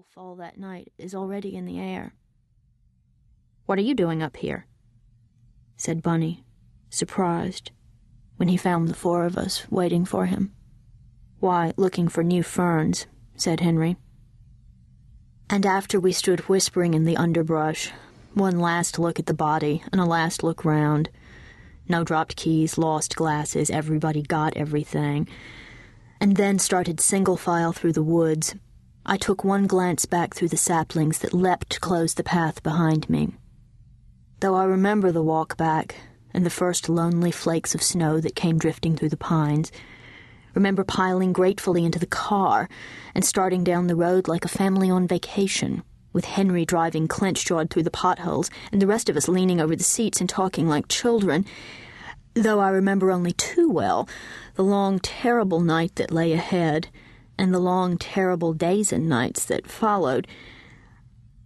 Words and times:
will 0.00 0.06
fall 0.14 0.36
that 0.36 0.56
night 0.56 0.90
is 0.96 1.14
already 1.14 1.54
in 1.54 1.66
the 1.66 1.78
air. 1.78 2.14
What 3.66 3.78
are 3.78 3.82
you 3.82 3.92
doing 3.92 4.22
up 4.22 4.38
here? 4.38 4.64
said 5.76 6.02
Bunny, 6.02 6.42
surprised, 6.88 7.70
when 8.38 8.48
he 8.48 8.56
found 8.56 8.88
the 8.88 8.94
four 8.94 9.26
of 9.26 9.36
us 9.36 9.70
waiting 9.70 10.06
for 10.06 10.24
him. 10.24 10.54
Why, 11.38 11.74
looking 11.76 12.08
for 12.08 12.24
new 12.24 12.42
ferns, 12.42 13.08
said 13.36 13.60
Henry. 13.60 13.98
And 15.50 15.66
after 15.66 16.00
we 16.00 16.12
stood 16.12 16.48
whispering 16.48 16.94
in 16.94 17.04
the 17.04 17.18
underbrush, 17.18 17.90
one 18.32 18.58
last 18.58 18.98
look 18.98 19.18
at 19.18 19.26
the 19.26 19.34
body 19.34 19.82
and 19.92 20.00
a 20.00 20.06
last 20.06 20.42
look 20.42 20.64
round, 20.64 21.10
no 21.90 22.04
dropped 22.04 22.36
keys, 22.36 22.78
lost 22.78 23.16
glasses, 23.16 23.68
everybody 23.68 24.22
got 24.22 24.56
everything, 24.56 25.28
and 26.18 26.38
then 26.38 26.58
started 26.58 27.00
single 27.00 27.36
file 27.36 27.74
through 27.74 27.92
the 27.92 28.02
woods, 28.02 28.54
I 29.06 29.16
took 29.16 29.44
one 29.44 29.66
glance 29.66 30.04
back 30.04 30.34
through 30.34 30.48
the 30.48 30.58
saplings 30.58 31.18
that 31.20 31.32
leapt 31.32 31.70
to 31.70 31.80
close 31.80 32.14
the 32.14 32.22
path 32.22 32.62
behind 32.62 33.08
me. 33.08 33.30
Though 34.40 34.54
I 34.54 34.64
remember 34.64 35.10
the 35.10 35.22
walk 35.22 35.56
back 35.56 35.96
and 36.34 36.44
the 36.44 36.50
first 36.50 36.88
lonely 36.88 37.30
flakes 37.30 37.74
of 37.74 37.82
snow 37.82 38.20
that 38.20 38.36
came 38.36 38.58
drifting 38.58 38.96
through 38.96 39.08
the 39.08 39.16
pines, 39.16 39.72
remember 40.54 40.84
piling 40.84 41.32
gratefully 41.32 41.84
into 41.84 41.98
the 41.98 42.06
car 42.06 42.68
and 43.14 43.24
starting 43.24 43.64
down 43.64 43.86
the 43.86 43.96
road 43.96 44.28
like 44.28 44.44
a 44.44 44.48
family 44.48 44.90
on 44.90 45.08
vacation, 45.08 45.82
with 46.12 46.26
Henry 46.26 46.66
driving 46.66 47.08
clench 47.08 47.46
jawed 47.46 47.70
through 47.70 47.84
the 47.84 47.90
potholes 47.90 48.50
and 48.70 48.82
the 48.82 48.86
rest 48.86 49.08
of 49.08 49.16
us 49.16 49.28
leaning 49.28 49.60
over 49.60 49.74
the 49.74 49.82
seats 49.82 50.20
and 50.20 50.28
talking 50.28 50.68
like 50.68 50.88
children, 50.88 51.46
though 52.34 52.60
I 52.60 52.68
remember 52.68 53.10
only 53.10 53.32
too 53.32 53.70
well 53.70 54.06
the 54.56 54.62
long, 54.62 54.98
terrible 54.98 55.60
night 55.60 55.94
that 55.96 56.12
lay 56.12 56.32
ahead 56.32 56.88
and 57.40 57.54
the 57.54 57.58
long, 57.58 57.96
terrible 57.96 58.52
days 58.52 58.92
and 58.92 59.08
nights 59.08 59.46
that 59.46 59.66
followed, 59.66 60.28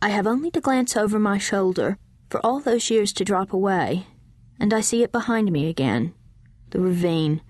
I 0.00 0.10
have 0.10 0.26
only 0.26 0.48
to 0.52 0.60
glance 0.60 0.96
over 0.96 1.18
my 1.18 1.36
shoulder 1.36 1.98
for 2.30 2.38
all 2.46 2.60
those 2.60 2.90
years 2.90 3.12
to 3.14 3.24
drop 3.24 3.52
away, 3.52 4.06
and 4.60 4.72
I 4.72 4.82
see 4.82 5.02
it 5.02 5.10
behind 5.10 5.50
me 5.50 5.68
again 5.68 6.14
the 6.70 6.78
ravine, 6.78 7.42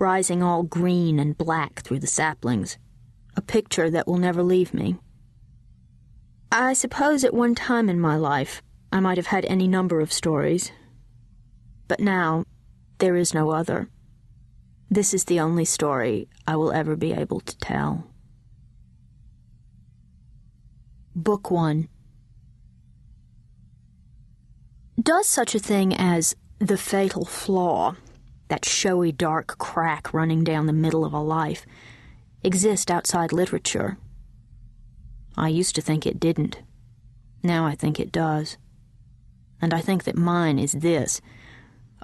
rising 0.00 0.42
all 0.42 0.64
green 0.64 1.20
and 1.20 1.38
black 1.38 1.82
through 1.82 2.00
the 2.00 2.08
saplings, 2.08 2.76
a 3.36 3.40
picture 3.40 3.88
that 3.88 4.08
will 4.08 4.18
never 4.18 4.42
leave 4.42 4.74
me. 4.74 4.96
I 6.50 6.72
suppose 6.72 7.22
at 7.22 7.32
one 7.32 7.54
time 7.54 7.88
in 7.88 8.00
my 8.00 8.16
life 8.16 8.60
I 8.90 8.98
might 8.98 9.18
have 9.18 9.28
had 9.28 9.44
any 9.44 9.68
number 9.68 10.00
of 10.00 10.12
stories, 10.12 10.72
but 11.86 12.00
now 12.00 12.44
there 12.98 13.14
is 13.14 13.32
no 13.32 13.52
other. 13.52 13.88
This 14.90 15.12
is 15.12 15.24
the 15.24 15.40
only 15.40 15.66
story 15.66 16.28
I 16.46 16.56
will 16.56 16.72
ever 16.72 16.96
be 16.96 17.12
able 17.12 17.40
to 17.40 17.58
tell. 17.58 18.06
Book 21.14 21.50
1 21.50 21.88
Does 25.00 25.26
such 25.26 25.54
a 25.54 25.58
thing 25.58 25.94
as 25.94 26.34
the 26.58 26.78
fatal 26.78 27.24
flaw, 27.26 27.96
that 28.48 28.64
showy 28.64 29.12
dark 29.12 29.58
crack 29.58 30.14
running 30.14 30.42
down 30.42 30.66
the 30.66 30.72
middle 30.72 31.04
of 31.04 31.12
a 31.12 31.20
life, 31.20 31.66
exist 32.42 32.90
outside 32.90 33.32
literature? 33.32 33.98
I 35.36 35.48
used 35.48 35.74
to 35.74 35.82
think 35.82 36.06
it 36.06 36.18
didn't. 36.18 36.62
Now 37.42 37.66
I 37.66 37.74
think 37.74 38.00
it 38.00 38.10
does. 38.10 38.56
And 39.60 39.74
I 39.74 39.80
think 39.80 40.04
that 40.04 40.16
mine 40.16 40.58
is 40.58 40.72
this 40.72 41.20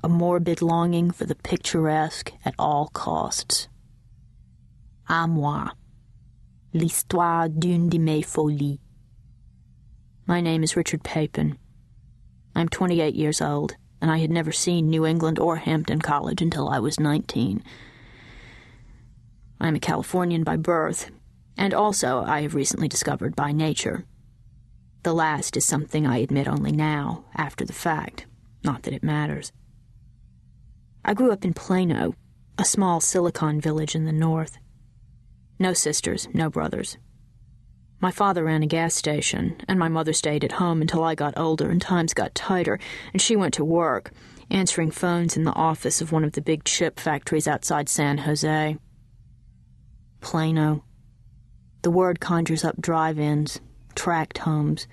a 0.05 0.09
morbid 0.09 0.61
longing 0.61 1.11
for 1.11 1.25
the 1.25 1.35
picturesque 1.35 2.31
at 2.45 2.55
all 2.59 2.91
costs. 2.93 3.69
À 5.09 5.27
moi, 5.27 5.71
l'histoire 6.75 7.49
d'une 7.49 7.89
de 7.89 7.99
mes 7.99 8.21
folies. 8.21 8.79
My 10.27 10.43
name 10.43 10.63
is 10.63 10.77
Richard 10.77 11.03
Papen. 11.05 11.57
I'm 12.55 12.69
28 12.69 13.15
years 13.15 13.41
old, 13.41 13.77
and 14.03 14.11
I 14.11 14.19
had 14.19 14.31
never 14.31 14.53
seen 14.53 14.91
New 14.91 15.07
England 15.07 15.39
or 15.39 15.57
Hampden 15.57 16.03
College 16.03 16.43
until 16.43 16.69
I 16.69 16.81
was 16.81 17.01
19. 17.01 17.65
I'm 19.59 19.75
a 19.75 19.81
Californian 19.81 20.45
by 20.45 20.59
birth, 20.59 21.11
and 21.57 21.73
also, 21.73 22.23
I 22.27 22.43
have 22.43 22.55
recently 22.55 22.89
discovered, 22.89 23.35
by 23.35 23.53
nature. 23.53 24.05
The 25.03 25.15
last 25.15 25.57
is 25.57 25.65
something 25.65 26.07
I 26.07 26.19
admit 26.19 26.47
only 26.47 26.73
now, 26.73 27.25
after 27.35 27.65
the 27.65 27.73
fact, 27.73 28.27
not 28.63 28.83
that 28.83 28.93
it 28.93 29.03
matters. 29.03 29.51
I 31.05 31.13
grew 31.13 31.31
up 31.31 31.45
in 31.45 31.53
Plano, 31.53 32.15
a 32.57 32.65
small 32.65 32.99
Silicon 32.99 33.61
village 33.61 33.95
in 33.95 34.07
the 34.07 34.13
north. 34.13 34.57
No 35.59 35.75
sisters, 35.75 36.29
no 36.33 36.49
brothers. 36.49 36.97
My 38.01 38.11
father 38.11 38.45
ran 38.45 38.63
a 38.63 38.67
gas 38.67 38.95
station, 38.95 39.57
and 39.69 39.79
my 39.79 39.89
mother 39.89 40.15
stayed 40.15 40.45
at 40.45 40.53
home 40.53 40.81
until 40.81 41.05
I 41.05 41.15
got 41.15 41.39
older 41.39 41.71
and 41.71 41.81
times 41.81 42.15
got 42.15 42.35
tighter, 42.35 42.79
and 43.13 43.21
she 43.21 43.37
went 43.37 43.53
to 43.55 43.65
work, 43.65 44.13
answering 44.51 44.91
phones 44.91 45.37
in 45.37 45.45
the 45.45 45.53
office 45.53 46.01
of 46.01 46.11
one 46.11 46.25
of 46.25 46.33
the 46.33 46.41
big 46.41 46.65
chip 46.65 46.99
factories 46.99 47.47
outside 47.47 47.89
San 47.91 48.19
Jose. 48.19 48.79
Plano. 50.23 50.85
The 51.83 51.91
word 51.91 52.19
conjures 52.19 52.65
up 52.65 52.81
drive 52.81 53.19
ins, 53.19 53.61
tract 53.95 54.39
homes, 54.39 54.87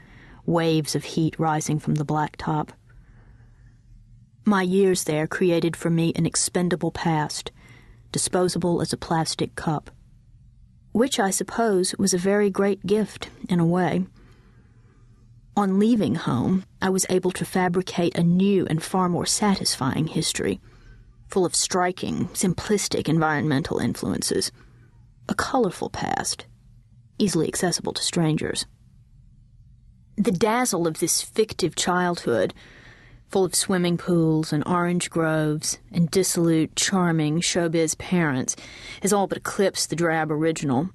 waves 0.45 0.93
of 0.93 1.05
heat 1.05 1.39
rising 1.39 1.79
from 1.79 1.95
the 1.95 2.05
blacktop. 2.05 2.71
My 4.45 4.63
years 4.63 5.03
there 5.03 5.27
created 5.27 5.75
for 5.75 5.91
me 5.91 6.13
an 6.15 6.25
expendable 6.25 6.91
past, 6.91 7.51
disposable 8.11 8.81
as 8.81 8.91
a 8.91 8.97
plastic 8.97 9.55
cup, 9.55 9.91
which 10.93 11.19
I 11.19 11.29
suppose 11.29 11.95
was 11.99 12.13
a 12.13 12.17
very 12.17 12.49
great 12.49 12.85
gift 12.85 13.29
in 13.47 13.59
a 13.59 13.65
way. 13.65 14.05
On 15.55 15.77
leaving 15.77 16.15
home, 16.15 16.63
I 16.81 16.89
was 16.89 17.05
able 17.09 17.31
to 17.31 17.45
fabricate 17.45 18.17
a 18.17 18.23
new 18.23 18.65
and 18.67 18.81
far 18.81 19.09
more 19.09 19.27
satisfying 19.27 20.07
history, 20.07 20.59
full 21.27 21.45
of 21.45 21.53
striking, 21.53 22.27
simplistic 22.29 23.07
environmental 23.07 23.77
influences, 23.77 24.51
a 25.29 25.35
colorful 25.35 25.89
past, 25.89 26.47
easily 27.19 27.47
accessible 27.47 27.93
to 27.93 28.01
strangers. 28.01 28.65
The 30.17 30.31
dazzle 30.31 30.87
of 30.87 30.99
this 30.99 31.21
fictive 31.21 31.75
childhood 31.75 32.53
full 33.31 33.45
of 33.45 33.55
swimming 33.55 33.97
pools 33.97 34.51
and 34.51 34.67
orange 34.67 35.09
groves 35.09 35.79
and 35.91 36.11
dissolute, 36.11 36.75
charming 36.75 37.39
showbiz 37.39 37.97
parents, 37.97 38.57
has 39.01 39.13
all 39.13 39.25
but 39.25 39.37
eclipsed 39.37 39.89
the 39.89 39.95
drab 39.95 40.29
original. 40.29 40.89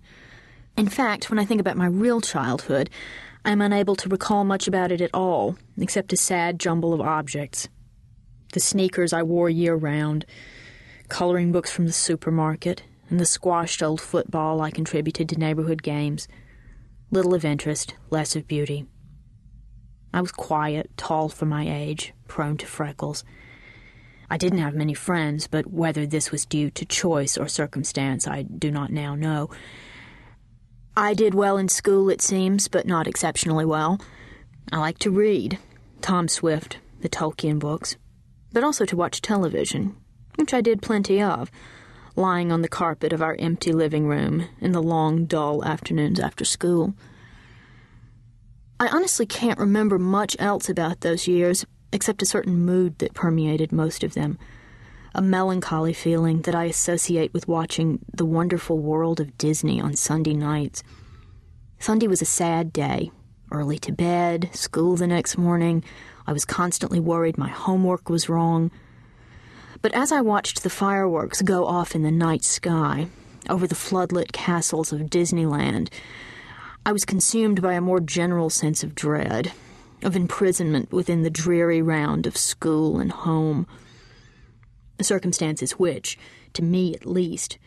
In 0.76 0.88
fact, 0.88 1.30
when 1.30 1.38
I 1.38 1.46
think 1.46 1.60
about 1.62 1.78
my 1.78 1.86
real 1.86 2.20
childhood, 2.20 2.90
I'm 3.44 3.62
unable 3.62 3.96
to 3.96 4.08
recall 4.10 4.44
much 4.44 4.68
about 4.68 4.92
it 4.92 5.00
at 5.00 5.14
all, 5.14 5.56
except 5.78 6.12
a 6.12 6.16
sad 6.16 6.60
jumble 6.60 6.92
of 6.92 7.00
objects. 7.00 7.68
The 8.52 8.60
sneakers 8.60 9.14
I 9.14 9.22
wore 9.22 9.48
year 9.48 9.74
round, 9.74 10.26
coloring 11.08 11.52
books 11.52 11.70
from 11.70 11.86
the 11.86 11.92
supermarket, 11.92 12.82
and 13.08 13.18
the 13.18 13.24
squashed 13.24 13.82
old 13.82 14.00
football 14.00 14.60
I 14.60 14.70
contributed 14.70 15.28
to 15.30 15.38
neighborhood 15.38 15.82
games. 15.82 16.28
Little 17.10 17.34
of 17.34 17.44
interest, 17.44 17.94
less 18.10 18.36
of 18.36 18.46
beauty. 18.46 18.84
I 20.16 20.22
was 20.22 20.32
quiet, 20.32 20.88
tall 20.96 21.28
for 21.28 21.44
my 21.44 21.70
age, 21.70 22.14
prone 22.26 22.56
to 22.56 22.66
freckles. 22.66 23.22
I 24.30 24.38
didn't 24.38 24.60
have 24.60 24.74
many 24.74 24.94
friends, 24.94 25.46
but 25.46 25.70
whether 25.70 26.06
this 26.06 26.30
was 26.30 26.46
due 26.46 26.70
to 26.70 26.86
choice 26.86 27.36
or 27.36 27.48
circumstance, 27.48 28.26
I 28.26 28.40
do 28.40 28.70
not 28.70 28.90
now 28.90 29.14
know. 29.14 29.50
I 30.96 31.12
did 31.12 31.34
well 31.34 31.58
in 31.58 31.68
school, 31.68 32.08
it 32.08 32.22
seems, 32.22 32.66
but 32.66 32.86
not 32.86 33.06
exceptionally 33.06 33.66
well. 33.66 34.00
I 34.72 34.78
liked 34.78 35.02
to 35.02 35.10
read 35.10 35.58
Tom 36.00 36.28
Swift, 36.28 36.78
the 37.02 37.10
Tolkien 37.10 37.58
books, 37.58 37.96
but 38.54 38.64
also 38.64 38.86
to 38.86 38.96
watch 38.96 39.20
television, 39.20 39.96
which 40.36 40.54
I 40.54 40.62
did 40.62 40.80
plenty 40.80 41.20
of, 41.20 41.50
lying 42.14 42.50
on 42.50 42.62
the 42.62 42.68
carpet 42.68 43.12
of 43.12 43.20
our 43.20 43.36
empty 43.38 43.70
living 43.70 44.06
room 44.06 44.48
in 44.62 44.72
the 44.72 44.82
long, 44.82 45.26
dull 45.26 45.62
afternoons 45.62 46.18
after 46.18 46.46
school. 46.46 46.94
I 48.78 48.88
honestly 48.88 49.24
can't 49.24 49.58
remember 49.58 49.98
much 49.98 50.36
else 50.38 50.68
about 50.68 51.00
those 51.00 51.26
years, 51.26 51.64
except 51.92 52.20
a 52.20 52.26
certain 52.26 52.58
mood 52.58 52.98
that 52.98 53.14
permeated 53.14 53.72
most 53.72 54.04
of 54.04 54.12
them. 54.12 54.38
A 55.14 55.22
melancholy 55.22 55.94
feeling 55.94 56.42
that 56.42 56.54
I 56.54 56.64
associate 56.64 57.32
with 57.32 57.48
watching 57.48 58.00
The 58.12 58.26
Wonderful 58.26 58.78
World 58.78 59.18
of 59.18 59.38
Disney 59.38 59.80
on 59.80 59.96
Sunday 59.96 60.34
nights. 60.34 60.82
Sunday 61.78 62.06
was 62.06 62.20
a 62.20 62.26
sad 62.26 62.70
day. 62.70 63.10
Early 63.50 63.78
to 63.78 63.92
bed, 63.92 64.50
school 64.52 64.96
the 64.96 65.06
next 65.06 65.38
morning. 65.38 65.82
I 66.26 66.34
was 66.34 66.44
constantly 66.44 67.00
worried 67.00 67.38
my 67.38 67.48
homework 67.48 68.10
was 68.10 68.28
wrong. 68.28 68.70
But 69.80 69.94
as 69.94 70.12
I 70.12 70.20
watched 70.20 70.62
the 70.62 70.70
fireworks 70.70 71.40
go 71.40 71.66
off 71.66 71.94
in 71.94 72.02
the 72.02 72.10
night 72.10 72.44
sky, 72.44 73.06
over 73.48 73.66
the 73.66 73.74
floodlit 73.74 74.32
castles 74.32 74.92
of 74.92 75.02
Disneyland, 75.02 75.88
I 76.86 76.92
was 76.92 77.04
consumed 77.04 77.60
by 77.60 77.72
a 77.72 77.80
more 77.80 77.98
general 77.98 78.48
sense 78.48 78.84
of 78.84 78.94
dread, 78.94 79.50
of 80.04 80.14
imprisonment 80.14 80.92
within 80.92 81.24
the 81.24 81.30
dreary 81.30 81.82
round 81.82 82.28
of 82.28 82.36
school 82.36 83.00
and 83.00 83.10
home. 83.10 83.66
Circumstances 85.02 85.72
which, 85.72 86.16
to 86.52 86.62
me 86.62 86.94
at 86.94 87.04
least, 87.04 87.58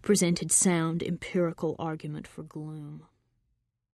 presented 0.00 0.52
sound 0.52 1.02
empirical 1.02 1.74
argument 1.80 2.28
for 2.28 2.44
gloom. 2.44 3.02